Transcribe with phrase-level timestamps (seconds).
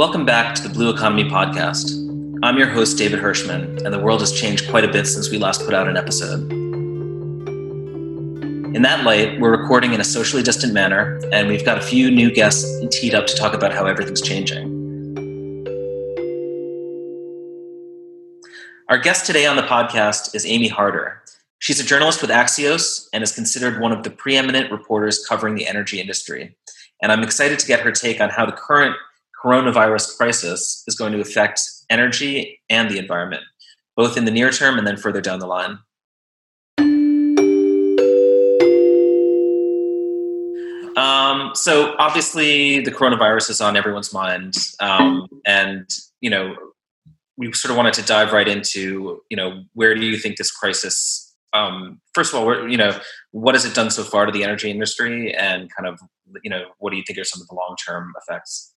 [0.00, 1.92] Welcome back to the Blue Economy Podcast.
[2.42, 5.36] I'm your host, David Hirschman, and the world has changed quite a bit since we
[5.36, 6.50] last put out an episode.
[8.74, 12.10] In that light, we're recording in a socially distant manner, and we've got a few
[12.10, 14.64] new guests teed up to talk about how everything's changing.
[18.88, 21.20] Our guest today on the podcast is Amy Harder.
[21.58, 25.66] She's a journalist with Axios and is considered one of the preeminent reporters covering the
[25.66, 26.56] energy industry.
[27.02, 28.96] And I'm excited to get her take on how the current
[29.44, 33.42] coronavirus crisis is going to affect energy and the environment,
[33.96, 35.78] both in the near term and then further down the line.
[40.96, 45.88] Um, so obviously, the coronavirus is on everyone's mind, um, and
[46.20, 46.54] you know,
[47.36, 50.50] we sort of wanted to dive right into you know where do you think this
[50.50, 52.98] crisis um, first of all, you know,
[53.32, 56.00] what has it done so far to the energy industry, and kind of,
[56.42, 58.72] you know, what do you think are some of the long term effects?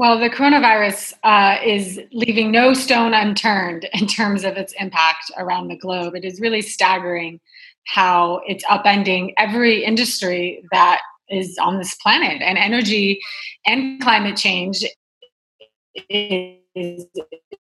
[0.00, 5.68] Well, the coronavirus uh, is leaving no stone unturned in terms of its impact around
[5.68, 6.14] the globe.
[6.14, 7.38] It is really staggering
[7.84, 13.20] how it's upending every industry that is on this planet, and energy
[13.66, 14.86] and climate change
[16.08, 17.06] is,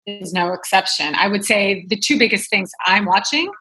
[0.05, 1.15] is no exception.
[1.15, 3.51] I would say the two biggest things I'm watching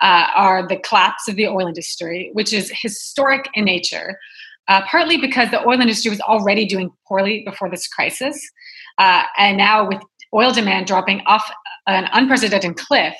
[0.00, 4.16] uh, are the collapse of the oil industry, which is historic in nature
[4.72, 8.40] uh, partly because the oil industry was already doing poorly before this crisis.
[8.96, 10.00] Uh, and now, with
[10.32, 11.44] oil demand dropping off
[11.86, 13.14] an unprecedented cliff,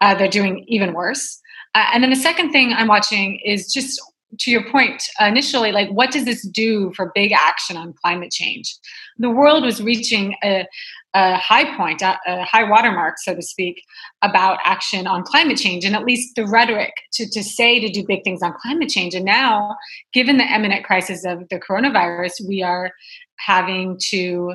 [0.00, 1.38] uh, they're doing even worse.
[1.74, 4.00] Uh, and then the second thing I'm watching is just
[4.40, 8.74] to your point initially, like what does this do for big action on climate change?
[9.18, 10.66] The world was reaching a,
[11.14, 13.82] a high point, a, a, high watermark, so to speak,
[14.22, 18.04] about action on climate change, and at least the rhetoric to, to say to do
[18.06, 19.14] big things on climate change.
[19.14, 19.76] And now,
[20.12, 22.90] given the imminent crisis of the coronavirus, we are
[23.36, 24.54] having to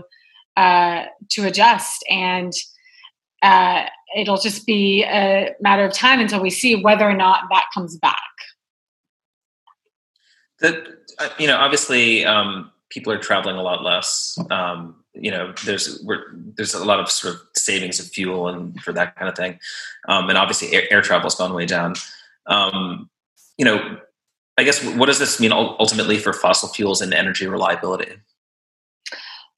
[0.58, 2.52] uh, to adjust, and
[3.42, 3.86] uh,
[4.18, 7.98] it'll just be a matter of time until we see whether or not that comes
[7.98, 8.20] back.
[10.62, 10.86] That
[11.18, 14.38] uh, you know, obviously, um, people are traveling a lot less.
[14.50, 16.06] Um, you know there's
[16.56, 19.60] there's a lot of sort of savings of fuel and for that kind of thing.
[20.08, 21.96] Um, and obviously air, air travel's gone way down.
[22.48, 23.10] Um,
[23.58, 24.00] you know
[24.58, 28.12] i guess what does this mean ultimately for fossil fuels and energy reliability?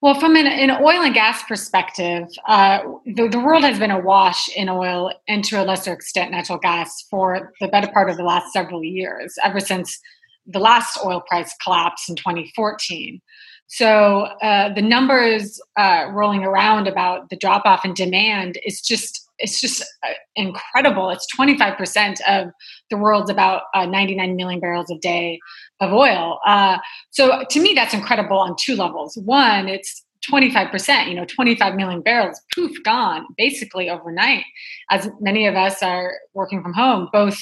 [0.01, 4.49] Well, from an, an, oil and gas perspective, uh, the, the, world has been awash
[4.55, 8.23] in oil and to a lesser extent natural gas for the better part of the
[8.23, 9.99] last several years, ever since
[10.45, 13.21] the last oil price collapse in 2014.
[13.67, 19.27] So uh, the numbers uh, rolling around about the drop off in demand is just
[19.39, 21.09] it's just uh, incredible.
[21.09, 22.51] It's 25% of
[22.91, 25.39] the world's about uh, 99 million barrels a day
[25.79, 26.39] of oil.
[26.45, 26.77] Uh,
[27.09, 29.17] so to me, that's incredible on two levels.
[29.23, 34.43] One, it's 25%, you know, 25 million barrels, poof, gone basically overnight,
[34.91, 37.41] as many of us are working from home, both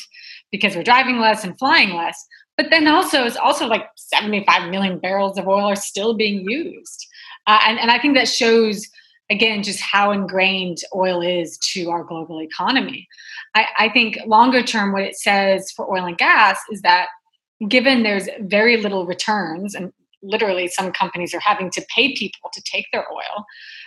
[0.52, 2.26] because we're driving less and flying less.
[2.60, 7.08] But then also, it's also like 75 million barrels of oil are still being used.
[7.48, 8.86] Uh, and, and I think that shows,
[9.30, 13.08] again, just how ingrained oil is to our global economy.
[13.56, 17.08] I, I think longer term, what it says for oil and gas is that
[17.66, 22.62] given there's very little returns and literally some companies are having to pay people to
[22.64, 23.46] take their oil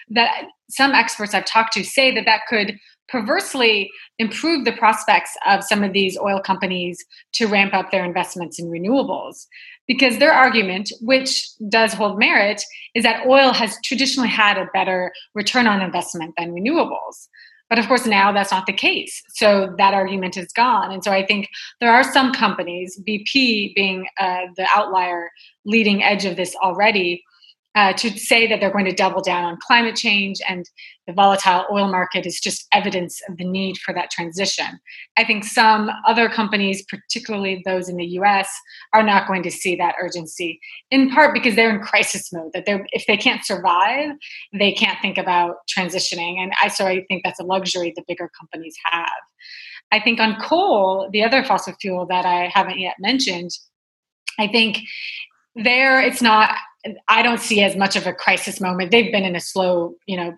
[0.09, 2.79] that some experts i've talked to say that that could
[3.13, 7.05] perversely improve the prospects of some of these oil companies
[7.35, 9.47] to ramp up their investments in renewables.
[9.87, 12.63] Because their argument, which does hold merit,
[12.95, 17.29] is that oil has traditionally had a better return on investment than renewables.
[17.73, 19.23] But of course, now that's not the case.
[19.31, 20.93] So that argument is gone.
[20.93, 21.49] And so I think
[21.81, 25.31] there are some companies, BP being uh, the outlier
[25.65, 27.25] leading edge of this already,
[27.75, 30.69] uh, to say that they're going to double down on climate change and
[31.07, 34.79] the volatile oil market is just evidence of the need for that transition.
[35.17, 38.49] I think some other companies, particularly those in the US,
[38.93, 40.61] are not going to see that urgency,
[40.91, 44.11] in part because they're in crisis mode, that they're, if they can't survive,
[44.53, 46.39] they can't think about transitioning.
[46.39, 49.09] And I, so I think that's a luxury the bigger companies have.
[49.93, 53.51] I think on coal, the other fossil fuel that I haven't yet mentioned,
[54.39, 54.79] I think
[55.55, 56.55] there it's not
[57.09, 58.91] I don't see as much of a crisis moment.
[58.91, 60.35] They've been in a slow, you know,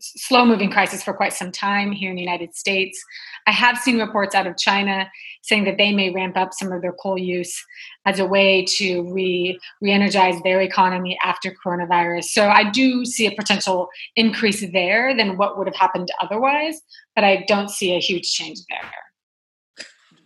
[0.00, 3.02] slow moving crisis for quite some time here in the United States.
[3.46, 5.10] I have seen reports out of China
[5.42, 7.64] saying that they may ramp up some of their coal use
[8.06, 12.24] as a way to re re-energize their economy after coronavirus.
[12.24, 16.80] So I do see a potential increase there than what would have happened otherwise,
[17.14, 18.90] but I don't see a huge change there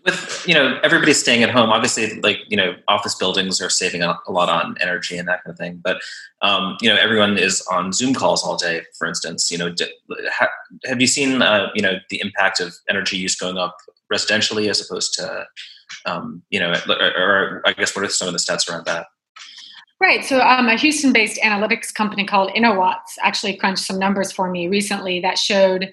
[0.06, 4.02] with you know everybody staying at home obviously like you know office buildings are saving
[4.02, 6.00] a, lot on energy and that kind of thing but
[6.42, 9.74] um, you know everyone is on zoom calls all day for instance you know
[10.30, 10.48] ha,
[10.84, 13.76] have you seen uh, you know the impact of energy use going up
[14.12, 15.44] residentially as opposed to
[16.06, 19.06] um, you know or, or, i guess what are some of the stats around that
[19.98, 20.26] Right.
[20.26, 24.68] So, um, a Houston based analytics company called InnoWatts actually crunched some numbers for me
[24.68, 25.90] recently that showed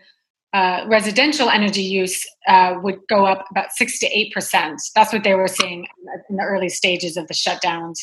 [0.54, 4.80] uh, residential energy use uh, would go up about six to eight percent.
[4.96, 5.88] That's what they were seeing
[6.30, 7.98] in the early stages of the shutdowns.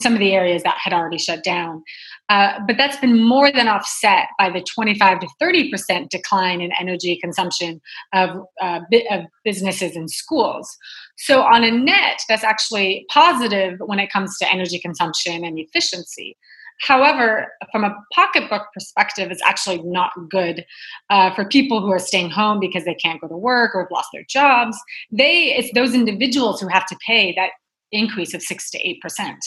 [0.00, 1.82] Some of the areas that had already shut down,
[2.28, 6.70] uh, but that's been more than offset by the 25 to 30 percent decline in
[6.78, 7.80] energy consumption
[8.12, 8.30] of,
[8.62, 8.80] uh,
[9.10, 10.76] of businesses and schools.
[11.16, 16.36] So, on a net, that's actually positive when it comes to energy consumption and efficiency.
[16.80, 20.64] However, from a pocketbook perspective, it's actually not good
[21.10, 23.90] uh, for people who are staying home because they can't go to work or have
[23.90, 24.78] lost their jobs.
[25.10, 27.50] They, it's those individuals who have to pay that
[27.92, 29.38] increase of six to eight percent,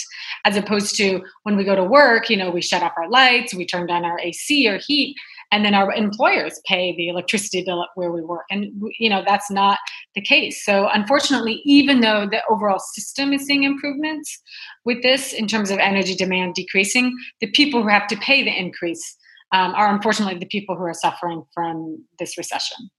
[0.45, 3.53] as opposed to when we go to work, you know, we shut off our lights,
[3.53, 5.15] we turn down our AC or heat,
[5.51, 8.45] and then our employers pay the electricity bill where we work.
[8.49, 8.67] And
[8.97, 9.79] you know that's not
[10.15, 10.63] the case.
[10.65, 14.39] So unfortunately even though the overall system is seeing improvements
[14.85, 18.57] with this in terms of energy demand decreasing the people who have to pay the
[18.57, 19.17] increase
[19.51, 22.89] um, are unfortunately the people who are suffering from this recession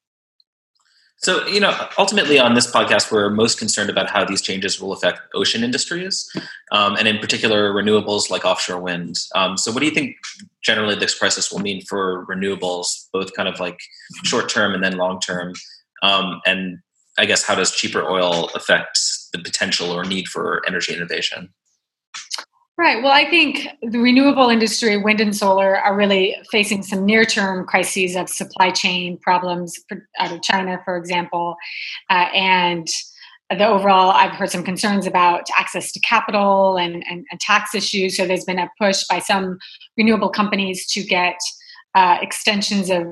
[1.22, 4.92] so, you know, ultimately on this podcast, we're most concerned about how these changes will
[4.92, 6.26] affect ocean industries,
[6.72, 9.16] um, and in particular, renewables like offshore wind.
[9.34, 10.16] Um, so, what do you think
[10.64, 13.78] generally this crisis will mean for renewables, both kind of like
[14.24, 15.52] short term and then long term?
[16.02, 16.78] Um, and
[17.18, 18.98] I guess, how does cheaper oil affect
[19.34, 21.52] the potential or need for energy innovation?
[22.80, 23.02] Right.
[23.02, 27.66] Well, I think the renewable industry, wind and solar, are really facing some near term
[27.66, 29.78] crises of supply chain problems
[30.18, 31.56] out of China, for example.
[32.08, 32.88] Uh, and
[33.50, 38.16] the overall, I've heard some concerns about access to capital and, and, and, tax issues.
[38.16, 39.58] So there's been a push by some
[39.98, 41.36] renewable companies to get
[41.94, 43.06] uh, extensions of,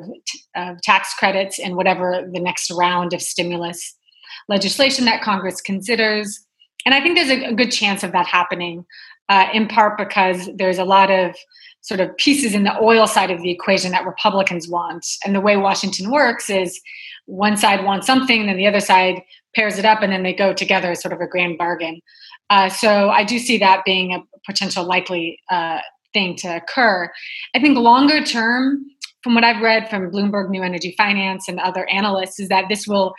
[0.56, 3.96] of tax credits in whatever the next round of stimulus
[4.48, 6.42] legislation that Congress considers.
[6.86, 8.86] And I think there's a good chance of that happening
[9.28, 11.36] uh, in part because there's a lot of
[11.80, 15.06] sort of pieces in the oil side of the equation that Republicans want.
[15.24, 16.80] And the way Washington works is
[17.26, 19.22] one side wants something, then the other side
[19.54, 22.00] pairs it up, and then they go together as sort of a grand bargain.
[22.50, 25.80] Uh, so I do see that being a potential likely uh,
[26.12, 27.10] thing to occur.
[27.54, 28.84] I think longer term,
[29.22, 32.86] from what I've read from Bloomberg New Energy Finance and other analysts, is that this
[32.86, 33.14] will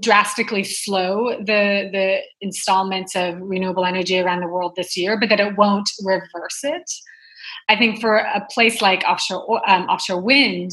[0.00, 5.40] drastically slow the the installments of renewable energy around the world this year, but that
[5.40, 6.90] it won't reverse it.
[7.68, 10.70] I think for a place like offshore um, offshore wind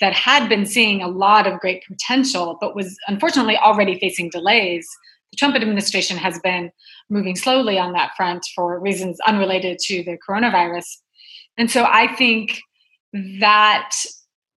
[0.00, 4.86] that had been seeing a lot of great potential, but was unfortunately already facing delays,
[5.30, 6.70] the Trump administration has been
[7.10, 10.86] moving slowly on that front for reasons unrelated to the coronavirus.
[11.56, 12.58] And so I think
[13.40, 13.92] that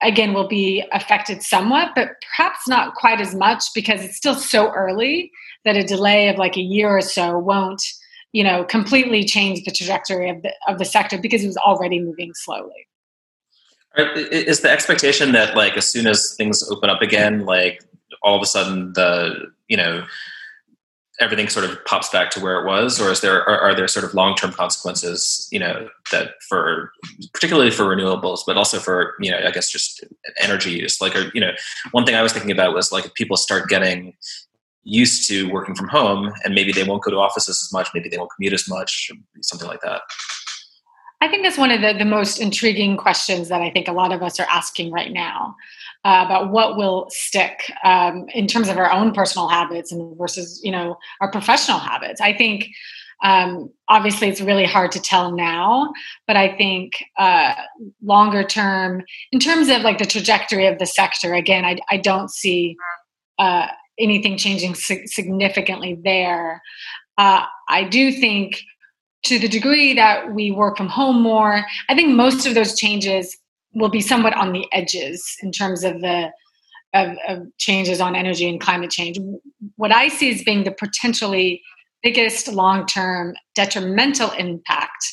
[0.06, 4.72] again will be affected somewhat but perhaps not quite as much because it's still so
[4.72, 5.32] early
[5.64, 7.82] that a delay of like a year or so won't
[8.36, 12.00] you know completely change the trajectory of the of the sector because it was already
[12.00, 12.88] moving slowly.
[13.98, 17.82] Is the expectation that like as soon as things open up again like
[18.22, 20.04] all of a sudden the you know
[21.20, 23.88] everything sort of pops back to where it was, or is there are, are there
[23.88, 25.48] sort of long term consequences?
[25.52, 26.92] You know that for
[27.34, 30.04] particularly for renewables, but also for you know I guess just
[30.40, 31.02] energy use.
[31.02, 31.52] Like you know
[31.92, 34.14] one thing I was thinking about was like if people start getting
[34.84, 38.08] used to working from home and maybe they won't go to offices as much, maybe
[38.08, 40.02] they won't commute as much, something like that.
[41.22, 44.12] I think that's one of the, the most intriguing questions that I think a lot
[44.12, 45.56] of us are asking right now
[46.06, 50.62] uh, about what will stick um, in terms of our own personal habits and versus
[50.64, 52.22] you know our professional habits.
[52.22, 52.68] I think
[53.24, 55.92] um, obviously it's really hard to tell now,
[56.28, 57.56] but I think uh,
[58.04, 62.30] longer term, in terms of like the trajectory of the sector, again, I, I don't
[62.30, 62.76] see
[63.40, 66.62] uh, anything changing significantly there.
[67.18, 68.62] Uh, I do think
[69.24, 73.36] to the degree that we work from home more, I think most of those changes
[73.76, 76.32] will be somewhat on the edges in terms of the
[76.94, 79.20] of, of, changes on energy and climate change.
[79.76, 81.62] What I see as being the potentially
[82.02, 85.06] biggest long term detrimental impact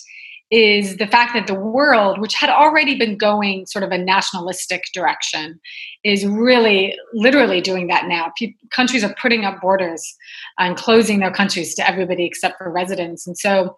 [0.53, 4.83] is the fact that the world, which had already been going sort of a nationalistic
[4.93, 5.59] direction,
[6.05, 8.31] is really literally doing that now.
[8.39, 10.15] Pe- countries are putting up borders
[10.59, 13.27] and closing their countries to everybody except for residents.
[13.27, 13.77] And so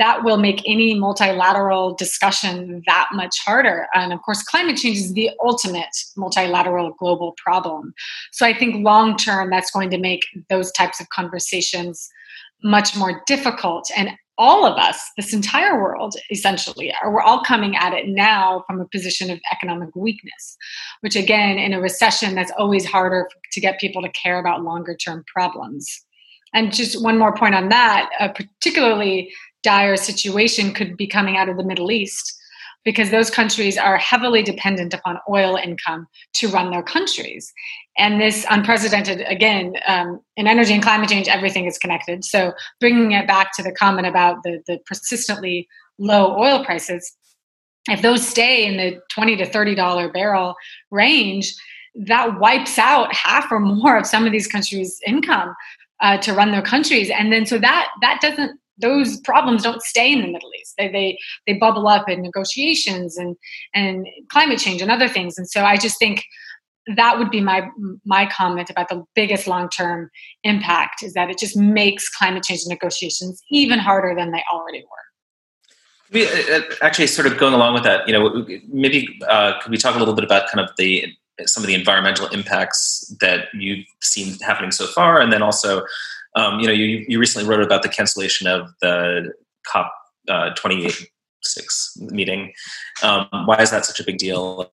[0.00, 3.86] that will make any multilateral discussion that much harder.
[3.94, 7.92] And of course, climate change is the ultimate multilateral global problem.
[8.32, 12.08] So I think long term, that's going to make those types of conversations
[12.64, 13.90] much more difficult.
[13.94, 18.64] And all of us, this entire world, essentially, are we're all coming at it now
[18.66, 20.56] from a position of economic weakness,
[21.02, 24.96] which again, in a recession, that's always harder to get people to care about longer
[24.96, 26.06] term problems.
[26.54, 29.30] And just one more point on that, a particularly
[29.62, 32.36] dire situation could be coming out of the Middle East
[32.84, 37.52] because those countries are heavily dependent upon oil income to run their countries.
[37.98, 42.24] And this unprecedented, again, um, in energy and climate change, everything is connected.
[42.24, 47.14] So bringing it back to the comment about the, the persistently low oil prices,
[47.88, 50.54] if those stay in the 20 to $30 barrel
[50.90, 51.54] range,
[51.94, 55.54] that wipes out half or more of some of these countries' income
[56.00, 57.10] uh, to run their countries.
[57.10, 60.74] And then so that that doesn't those problems don't stay in the Middle East.
[60.78, 63.36] They, they they bubble up in negotiations and
[63.74, 65.38] and climate change and other things.
[65.38, 66.22] And so I just think
[66.96, 67.68] that would be my
[68.04, 70.10] my comment about the biggest long term
[70.44, 74.86] impact is that it just makes climate change negotiations even harder than they already were.
[76.12, 78.06] We uh, uh, actually sort of going along with that.
[78.08, 81.06] You know, maybe uh, could we talk a little bit about kind of the
[81.46, 85.84] some of the environmental impacts that you've seen happening so far, and then also
[86.36, 89.32] um, you know, you, you recently wrote about the cancellation of the
[89.66, 89.92] COP
[90.28, 92.52] uh, 26 meeting.
[93.02, 94.70] Um, why is that such a big deal?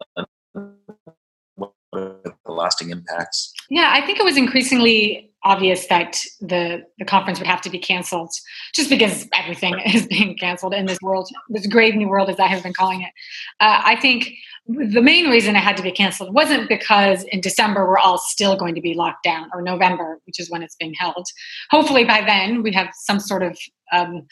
[1.93, 3.53] The lasting impacts?
[3.69, 7.79] Yeah, I think it was increasingly obvious that the the conference would have to be
[7.79, 8.31] canceled,
[8.75, 12.47] just because everything is being canceled in this world, this grave new world, as I
[12.47, 13.11] have been calling it.
[13.59, 14.31] Uh, I think
[14.67, 18.57] the main reason it had to be canceled wasn't because in December we're all still
[18.57, 21.25] going to be locked down, or November, which is when it's being held.
[21.71, 23.57] Hopefully, by then we have some sort of
[23.93, 24.27] um,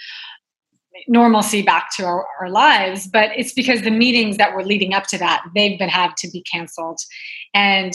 [1.07, 3.07] normalcy back to our, our, lives.
[3.07, 6.29] But it's because the meetings that were leading up to that they've been had to
[6.29, 6.99] be canceled,
[7.53, 7.93] and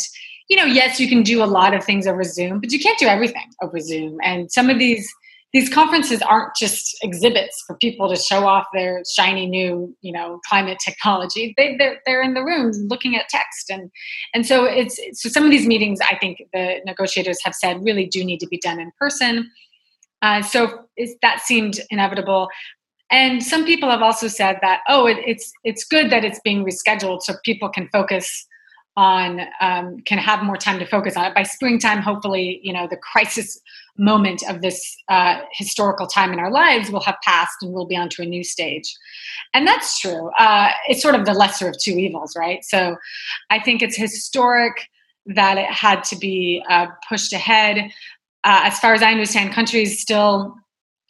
[0.49, 2.99] you know, yes, you can do a lot of things over Zoom, but you can't
[2.99, 4.19] do everything over Zoom.
[4.23, 5.09] And some of these
[5.53, 10.41] these conferences aren't just exhibits for people to show off their shiny new you know
[10.49, 13.91] climate technology they, they're, they're in the rooms looking at text and
[14.35, 18.07] and so it's so some of these meetings i think the negotiators have said really
[18.07, 19.51] do need to be done in person
[20.23, 20.85] uh, so
[21.23, 22.49] that seemed inevitable
[23.11, 26.65] and some people have also said that oh it, it's it's good that it's being
[26.65, 28.47] rescheduled so people can focus
[28.97, 31.35] on um, can have more time to focus on it.
[31.35, 33.61] By springtime hopefully you know the crisis
[33.97, 37.97] moment of this uh, historical time in our lives will have passed and we'll be
[37.97, 38.95] onto a new stage.
[39.55, 40.31] And that's true.
[40.39, 42.65] Uh, it's sort of the lesser of two evils right?
[42.65, 42.97] So
[43.51, 44.89] i think it's historic
[45.27, 47.91] that it had to be uh, pushed ahead.
[48.43, 50.55] Uh, as far as i understand countries still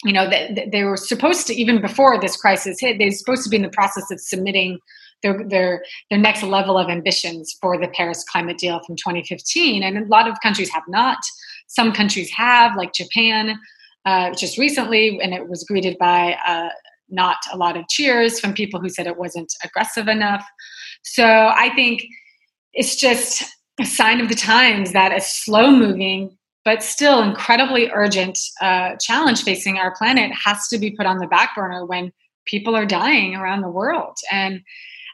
[0.05, 3.45] you know they, they were supposed to even before this crisis hit they were supposed
[3.45, 4.79] to be in the process of submitting
[5.23, 9.83] their, their, their next level of ambitions for the Paris climate deal from 2015.
[9.83, 11.19] And a lot of countries have not.
[11.67, 13.59] Some countries have, like Japan,
[14.05, 16.71] uh, just recently, and it was greeted by uh,
[17.09, 20.45] not a lot of cheers from people who said it wasn't aggressive enough.
[21.03, 22.03] So I think
[22.73, 23.45] it's just
[23.81, 29.43] a sign of the times that a slow moving but still incredibly urgent uh, challenge
[29.43, 32.13] facing our planet has to be put on the back burner when
[32.47, 34.17] people are dying around the world.
[34.31, 34.61] And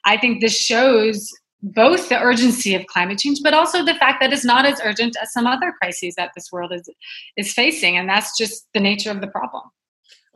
[0.05, 1.31] I think this shows
[1.63, 5.17] both the urgency of climate change, but also the fact that it's not as urgent
[5.21, 6.89] as some other crises that this world is
[7.37, 9.65] is facing, and that's just the nature of the problem.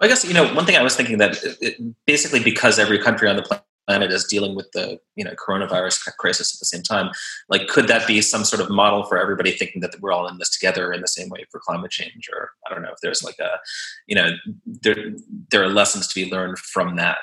[0.00, 1.76] I guess you know one thing I was thinking that it,
[2.06, 3.42] basically because every country on the
[3.90, 7.10] planet is dealing with the you know coronavirus crisis at the same time,
[7.48, 10.38] like could that be some sort of model for everybody thinking that we're all in
[10.38, 12.28] this together in the same way for climate change?
[12.32, 13.50] Or I don't know if there's like a
[14.06, 14.28] you know
[14.64, 14.96] there
[15.50, 17.18] there are lessons to be learned from that.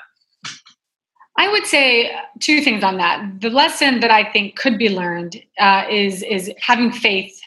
[1.38, 2.10] I would say
[2.40, 3.40] two things on that.
[3.40, 7.37] The lesson that I think could be learned uh, is is having faith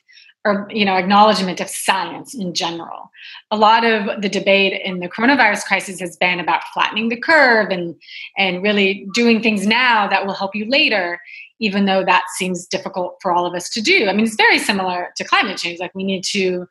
[0.43, 3.12] or you know acknowledgement of science in general.
[3.51, 7.69] A lot of the debate in the coronavirus crisis has been about flattening the curve
[7.69, 7.95] and
[8.38, 11.19] and really doing things now that will help you later,
[11.60, 14.07] even though that seems difficult for all of us to do.
[14.07, 15.79] I mean, it's very similar to climate change.
[15.79, 16.65] Like we need to,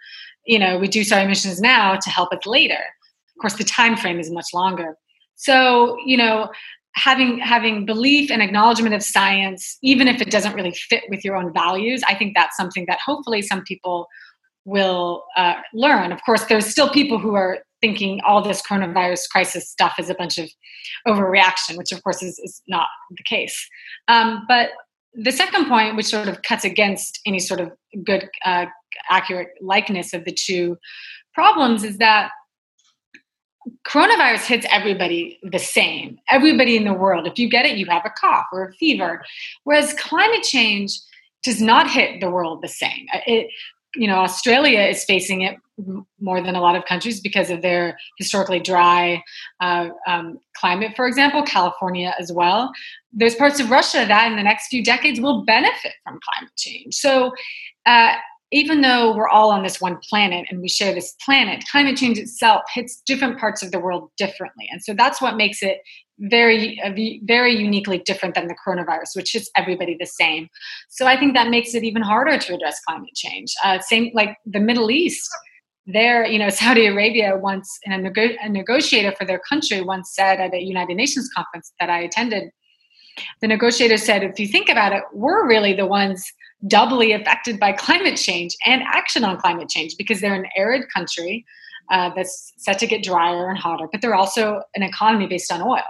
[0.47, 2.75] you know, reduce our emissions now to help us later.
[3.37, 4.97] Of course, the time frame is much longer.
[5.37, 6.51] So, you know,
[6.95, 11.37] having having belief and acknowledgement of science even if it doesn't really fit with your
[11.37, 14.09] own values i think that's something that hopefully some people
[14.65, 16.13] will uh, learn.
[16.13, 20.15] Of course there's still people who are thinking all this coronavirus crisis stuff is a
[20.15, 20.51] bunch of
[21.09, 23.69] overreaction which of course is, is not the case.
[24.09, 24.71] Um, but
[25.15, 27.73] the second point which sort of cuts against any sort of
[28.05, 28.67] good uh,
[29.09, 30.77] accurate likeness of the two
[31.35, 32.31] problems is that
[33.87, 37.27] coronavirus hits everybody the same, everybody in the world.
[37.27, 39.25] If you get it, you have a cough or a fever.
[39.65, 40.99] Whereas climate change
[41.43, 43.07] does not hit the world the same.
[43.27, 43.51] It,
[43.95, 45.57] you know, Australia is facing it
[46.21, 49.23] more than a lot of countries because of their historically dry
[49.61, 52.71] uh, um, climate, for example, California as well.
[53.13, 56.95] There's parts of Russia that in the next few decades will benefit from climate change.
[56.95, 57.33] So,
[57.87, 58.15] uh,
[58.53, 62.19] even though we're all on this one planet and we share this planet, climate change
[62.19, 64.69] itself hits different parts of the world differently.
[64.73, 65.79] And so that's what makes it
[66.19, 66.93] very, uh,
[67.25, 70.49] very uniquely different than the coronavirus, which hits everybody the same.
[70.89, 73.55] So I think that makes it even harder to address climate change.
[73.65, 75.29] Uh, same like the Middle East.
[75.87, 80.11] There, you know, Saudi Arabia once, and a, nego- a negotiator for their country once
[80.13, 82.51] said at a United Nations conference that I attended,
[83.41, 86.25] the negotiator said, if you think about it, we're really the ones
[86.67, 91.45] doubly affected by climate change and action on climate change because they're an arid country
[91.91, 95.63] uh, that's set to get drier and hotter, but they're also an economy based on
[95.63, 95.83] oil.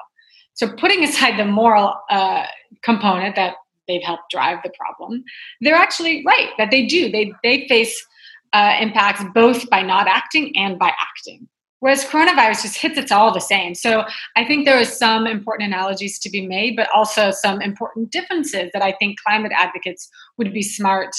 [0.54, 2.46] So, putting aside the moral uh,
[2.82, 3.54] component that
[3.86, 5.24] they've helped drive the problem,
[5.60, 7.10] they're actually right that they do.
[7.10, 8.06] They, they face
[8.52, 11.48] uh, impacts both by not acting and by acting.
[11.80, 13.75] Whereas coronavirus just hits it's all the same.
[13.75, 14.04] So
[14.37, 18.70] I think there are some important analogies to be made, but also some important differences
[18.72, 21.16] that I think climate advocates would be smart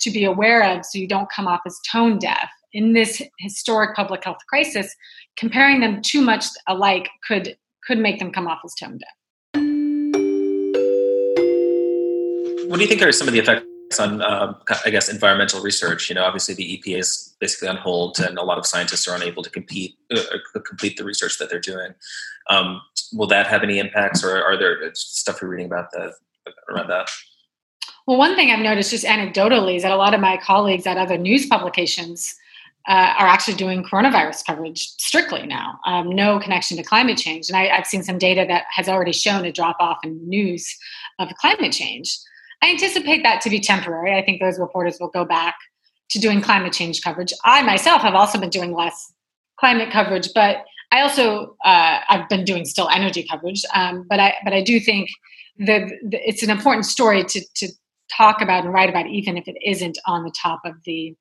[0.00, 2.48] to be aware of so you don't come off as tone deaf.
[2.72, 4.94] In this historic public health crisis,
[5.36, 7.56] comparing them too much alike could
[7.86, 9.10] could make them come off as tone deaf.
[12.68, 16.08] What do you think are some of the effects on, uh, I guess, environmental research.
[16.08, 19.16] You know, obviously the EPA is basically on hold, and a lot of scientists are
[19.16, 20.20] unable to compete uh,
[20.54, 21.94] uh, complete the research that they're doing.
[22.50, 22.80] Um,
[23.12, 26.14] will that have any impacts, or are there stuff you're reading about that
[26.68, 27.08] around that?
[28.06, 30.98] Well, one thing I've noticed just anecdotally is that a lot of my colleagues at
[30.98, 32.34] other news publications
[32.86, 37.48] uh, are actually doing coronavirus coverage strictly now, um, no connection to climate change.
[37.48, 40.76] And I, have seen some data that has already shown a drop off in news
[41.18, 42.18] of climate change.
[42.64, 44.16] I anticipate that to be temporary.
[44.16, 45.54] I think those reporters will go back
[46.08, 47.30] to doing climate change coverage.
[47.44, 49.12] I myself have also been doing less
[49.60, 53.62] climate coverage, but I also uh, I've been doing still energy coverage.
[53.74, 55.10] Um, but I but I do think
[55.58, 57.68] that it's an important story to to
[58.16, 61.14] talk about and write about, even if it isn't on the top of the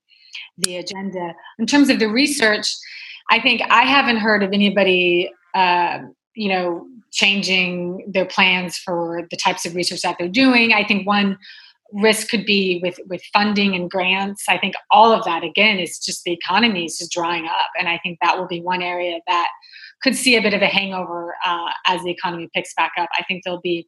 [0.60, 1.34] the agenda.
[1.60, 2.68] In terms of the research,
[3.32, 5.30] I think I haven't heard of anybody.
[5.54, 6.00] Uh,
[6.36, 10.74] you know changing their plans for the types of research that they're doing.
[10.74, 11.38] I think one
[11.94, 14.44] risk could be with with funding and grants.
[14.50, 17.88] I think all of that again is just the economy is just drying up, and
[17.88, 19.48] I think that will be one area that
[20.02, 23.10] could see a bit of a hangover uh, as the economy picks back up.
[23.18, 23.88] I think there'll be,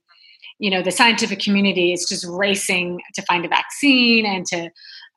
[0.59, 4.69] you know, the scientific community is just racing to find a vaccine and to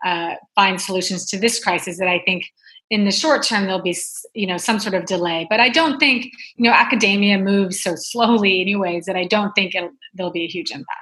[0.04, 2.44] uh, find solutions to this crisis that I think
[2.90, 3.96] in the short term there'll be
[4.34, 7.94] you know some sort of delay but i don't think you know academia moves so
[7.94, 9.72] slowly anyways that i don't think
[10.14, 11.00] there'll be a huge impact.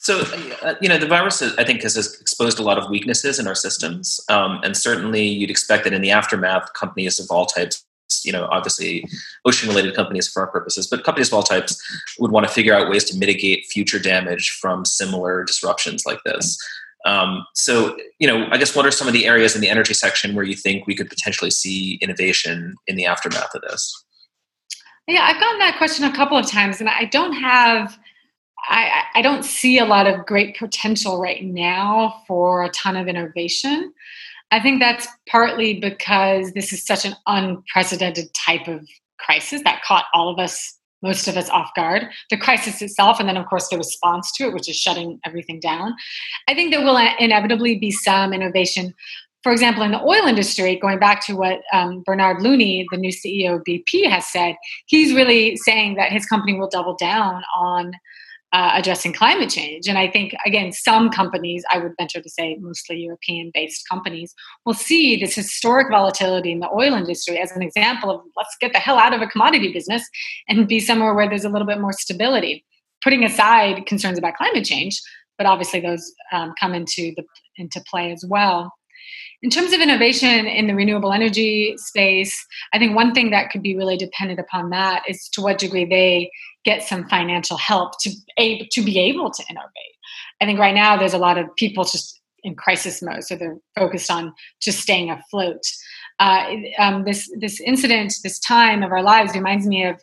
[0.00, 0.20] So
[0.62, 3.54] uh, you know the virus i think has exposed a lot of weaknesses in our
[3.54, 7.84] systems um, and certainly you'd expect that in the aftermath companies of all types
[8.24, 9.04] you know obviously
[9.44, 11.82] ocean related companies for our purposes but companies of all types
[12.18, 16.58] would want to figure out ways to mitigate future damage from similar disruptions like this
[17.08, 19.94] um, so, you know, I guess what are some of the areas in the energy
[19.94, 24.04] section where you think we could potentially see innovation in the aftermath of this?
[25.06, 27.98] Yeah, I've gotten that question a couple of times, and I don't have,
[28.68, 33.08] I, I don't see a lot of great potential right now for a ton of
[33.08, 33.94] innovation.
[34.50, 38.86] I think that's partly because this is such an unprecedented type of
[39.18, 42.08] crisis that caught all of us most of us off guard.
[42.30, 45.60] The crisis itself and then of course the response to it which is shutting everything
[45.60, 45.94] down.
[46.48, 48.94] I think there will inevitably be some innovation.
[49.42, 53.12] For example in the oil industry going back to what um, bernard looney the new
[53.12, 54.56] ceo of bp has said
[54.86, 57.92] he's really saying that his company will double down on
[58.52, 59.86] uh, addressing climate change.
[59.88, 64.34] And I think, again, some companies, I would venture to say mostly European based companies,
[64.64, 68.72] will see this historic volatility in the oil industry as an example of let's get
[68.72, 70.08] the hell out of a commodity business
[70.48, 72.64] and be somewhere where there's a little bit more stability.
[73.04, 75.00] Putting aside concerns about climate change,
[75.36, 77.24] but obviously those um, come into the
[77.56, 78.72] into play as well.
[79.40, 83.62] In terms of innovation in the renewable energy space, I think one thing that could
[83.62, 86.30] be really dependent upon that is to what degree they
[86.68, 89.94] get some financial help to, able to be able to innovate.
[90.40, 93.58] I think right now there's a lot of people just in crisis mode, so they're
[93.74, 95.62] focused on just staying afloat.
[96.18, 96.44] Uh,
[96.78, 99.96] um, this this incident, this time of our lives, reminds me of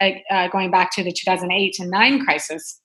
[0.00, 2.80] uh, going back to the 2008 and 9 crisis,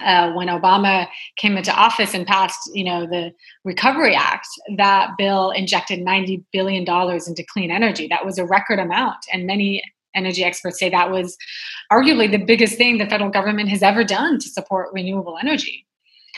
[0.00, 3.32] uh, when Obama came into office and passed, you know, the
[3.64, 8.06] Recovery Act, that bill injected ninety billion dollars into clean energy.
[8.08, 9.82] That was a record amount, and many
[10.14, 11.36] energy experts say that was
[11.92, 15.86] arguably the biggest thing the federal government has ever done to support renewable energy.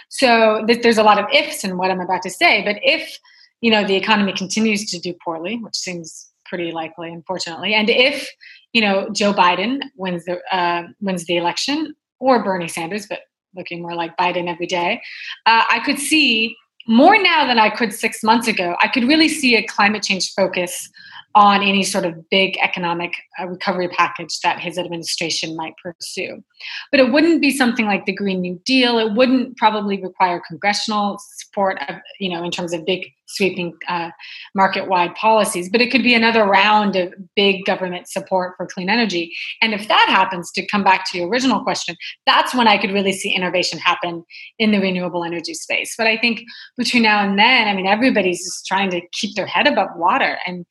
[0.08, 3.18] So th- there's a lot of ifs in what I'm about to say, but if
[3.60, 8.28] you know the economy continues to do poorly, which seems pretty likely, unfortunately, and if
[8.72, 13.20] you know Joe Biden wins the uh, wins the election or Bernie Sanders, but
[13.54, 15.00] looking more like Biden every day,
[15.46, 16.56] uh, I could see
[16.86, 18.76] more now than I could six months ago.
[18.80, 20.90] I could really see a climate change focus
[21.34, 26.42] on any sort of big economic uh, recovery package that his administration might pursue.
[26.90, 28.98] But it wouldn't be something like the Green New Deal.
[28.98, 34.10] It wouldn't probably require congressional support, of, you know, in terms of big sweeping uh,
[34.54, 35.70] market-wide policies.
[35.70, 39.34] But it could be another round of big government support for clean energy.
[39.62, 42.92] And if that happens, to come back to your original question, that's when I could
[42.92, 44.24] really see innovation happen
[44.58, 45.94] in the renewable energy space.
[45.96, 46.42] But I think
[46.76, 50.38] between now and then, I mean, everybody's just trying to keep their head above water
[50.46, 50.66] and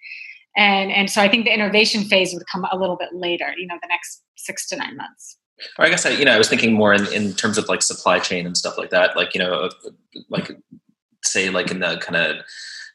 [0.55, 3.53] and and so I think the innovation phase would come a little bit later.
[3.57, 5.37] You know, the next six to nine months.
[5.77, 7.81] Or I guess I, you know, I was thinking more in, in terms of like
[7.81, 9.15] supply chain and stuff like that.
[9.15, 9.69] Like you know,
[10.29, 10.51] like
[11.23, 12.37] say like in the kind of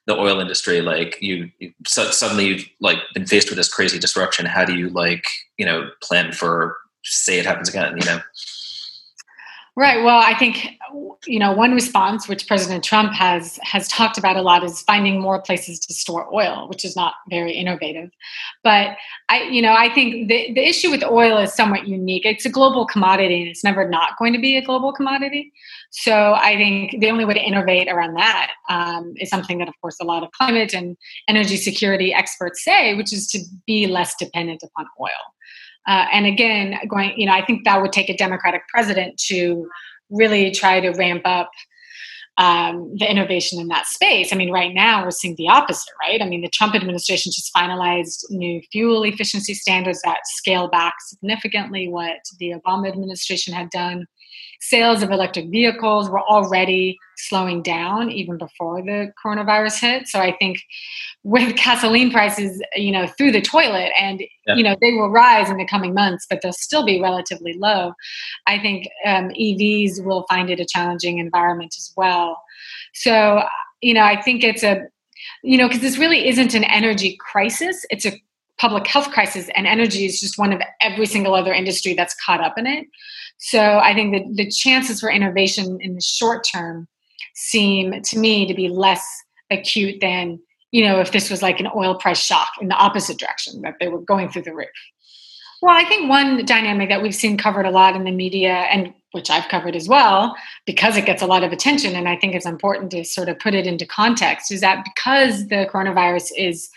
[0.07, 3.99] the oil industry, like you, you so suddenly you've like been faced with this crazy
[3.99, 4.47] disruption.
[4.47, 5.27] How do you like
[5.59, 7.97] you know plan for say it happens again?
[7.99, 8.21] You know.
[9.79, 10.03] Right.
[10.03, 10.71] Well, I think
[11.27, 15.21] you know one response which President Trump has has talked about a lot is finding
[15.21, 18.09] more places to store oil, which is not very innovative.
[18.65, 18.97] But
[19.29, 22.25] I, you know, I think the the issue with oil is somewhat unique.
[22.25, 25.53] It's a global commodity, and it's never not going to be a global commodity.
[25.91, 29.75] So I think the only way to innovate around that um, is something that, of
[29.83, 30.97] course, a lot of climate and
[31.29, 35.36] energy security experts say, which is to be less dependent upon oil.
[35.87, 39.69] Uh, and again, going, you know, I think that would take a Democratic president to
[40.11, 41.51] really try to ramp up
[42.39, 44.33] um, the innovation in that space.
[44.33, 46.21] I mean, right now we're seeing the opposite, right?
[46.21, 51.89] I mean, the Trump administration just finalized new fuel efficiency standards that scale back significantly
[51.89, 54.07] what the Obama administration had done
[54.61, 60.09] sales of electric vehicles were already slowing down even before the coronavirus hit.
[60.09, 60.63] So I think
[61.23, 64.55] with gasoline prices, you know, through the toilet and, yeah.
[64.55, 67.93] you know, they will rise in the coming months, but they'll still be relatively low.
[68.47, 72.43] I think um, EVs will find it a challenging environment as well.
[72.95, 73.43] So,
[73.81, 74.87] you know, I think it's a,
[75.43, 77.85] you know, because this really isn't an energy crisis.
[77.91, 78.13] It's a
[78.59, 82.43] public health crisis, and energy is just one of every single other industry that's caught
[82.43, 82.87] up in it.
[83.39, 86.89] So I think that the chances for innovation in the short term
[87.35, 89.07] seem to me to be less
[89.51, 90.41] acute than
[90.73, 93.75] you know if this was like an oil price shock in the opposite direction that
[93.79, 94.69] they were going through the roof.
[95.63, 98.93] Well, I think one dynamic that we've seen covered a lot in the media and
[99.13, 102.35] which I've covered as well, because it gets a lot of attention, and I think
[102.35, 106.69] it's important to sort of put it into context, is that because the coronavirus is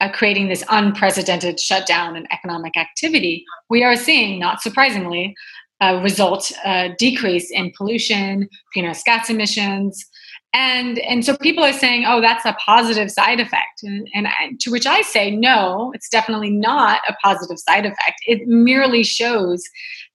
[0.00, 5.34] uh, creating this unprecedented shutdown in economic activity, we are seeing, not surprisingly,
[5.80, 6.52] a result
[6.98, 10.04] decrease in pollution, greenhouse gas emissions,
[10.54, 14.52] and and so people are saying, oh, that's a positive side effect, and, and I,
[14.60, 18.20] to which I say, no, it's definitely not a positive side effect.
[18.26, 19.62] It merely shows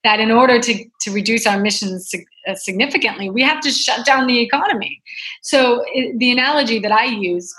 [0.04, 2.12] that in order to to reduce our emissions
[2.48, 5.02] uh, significantly, we have to shut down the economy.
[5.44, 7.54] So it, the analogy that I use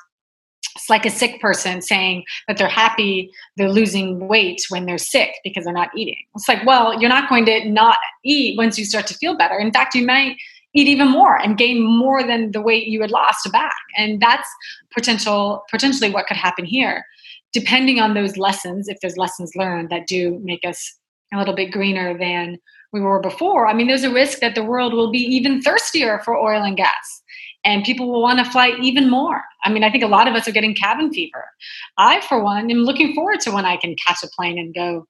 [0.76, 5.34] it's like a sick person saying that they're happy they're losing weight when they're sick
[5.44, 6.22] because they're not eating.
[6.34, 9.58] It's like, well, you're not going to not eat once you start to feel better.
[9.58, 10.36] In fact, you might
[10.74, 13.74] eat even more and gain more than the weight you had lost back.
[13.96, 14.48] And that's
[14.92, 17.04] potential potentially what could happen here.
[17.52, 20.98] Depending on those lessons, if there's lessons learned that do make us
[21.32, 22.58] a little bit greener than
[22.92, 26.20] we were before, I mean, there's a risk that the world will be even thirstier
[26.24, 27.22] for oil and gas
[27.64, 29.42] and people will want to fly even more.
[29.64, 31.46] I mean, I think a lot of us are getting cabin fever.
[31.96, 35.06] I, for one, am looking forward to when I can catch a plane and go,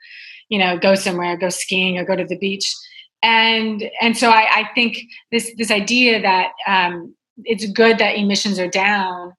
[0.49, 2.73] you know, go somewhere, go skiing or go to the beach.
[3.23, 4.99] And and so I, I think
[5.33, 7.15] this this idea that um,
[7.45, 9.33] it's good that emissions are down,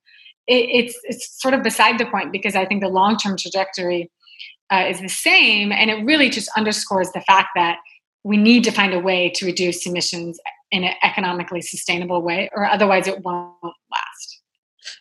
[0.48, 4.12] it, it's it's sort of beside the point because I think the long term trajectory
[4.72, 7.78] uh, is the same, and it really just underscores the fact that
[8.26, 10.40] we need to find a way to reduce emissions
[10.72, 14.42] in an economically sustainable way, or otherwise it won't last.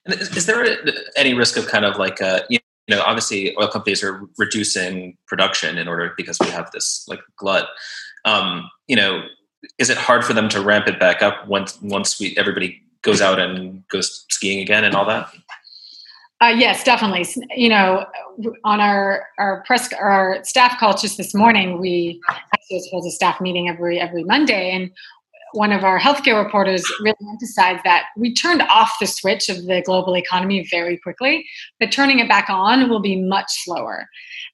[0.05, 0.77] And is, there
[1.17, 2.59] any risk of kind of like a, uh, you
[2.91, 7.67] know, obviously oil companies are reducing production in order because we have this like glut.
[8.27, 9.23] Um, you know,
[9.79, 13.23] is it hard for them to ramp it back up once once we everybody goes
[13.23, 15.31] out and goes skiing again and all that?
[16.45, 17.27] Uh, yes, definitely.
[17.57, 18.05] You know,
[18.65, 23.41] on our our press our staff call just this morning, we actually hold a staff
[23.41, 24.91] meeting every every Monday, and
[25.53, 29.81] one of our healthcare reporters really emphasized that we turned off the switch of the
[29.87, 31.47] global economy very quickly,
[31.81, 34.07] but turning it back on will be much slower.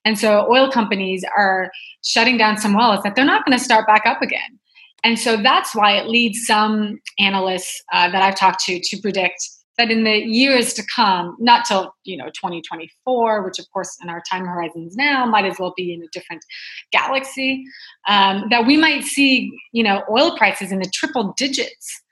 [0.05, 1.73] And so oil companies are
[2.05, 4.61] shutting down some wells that they're not going to start back up again.
[5.03, 9.41] And so that's why it leads some analysts uh, that I've talked to to predict
[9.81, 14.11] that in the years to come, not till you know 2024, which of course in
[14.11, 16.45] our time horizons now might as well be in a different
[16.93, 17.65] galaxy,
[18.07, 22.03] um, that we might see you know oil prices in the triple digits.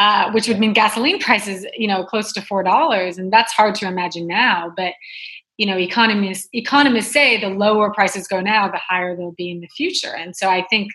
[0.00, 3.74] Uh, which would mean gasoline prices, you know, close to four dollars, and that's hard
[3.74, 4.72] to imagine now.
[4.76, 4.94] But
[5.56, 9.60] you know, economists economists say the lower prices go now, the higher they'll be in
[9.60, 10.14] the future.
[10.14, 10.92] And so I think